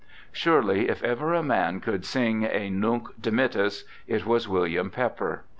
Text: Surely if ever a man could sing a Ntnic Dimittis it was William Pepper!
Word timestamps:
Surely 0.31 0.89
if 0.89 1.03
ever 1.03 1.31
a 1.31 1.43
man 1.43 1.79
could 1.79 2.03
sing 2.05 2.41
a 2.43 2.71
Ntnic 2.71 3.05
Dimittis 3.21 3.83
it 4.07 4.25
was 4.25 4.47
William 4.47 4.89
Pepper! 4.89 5.43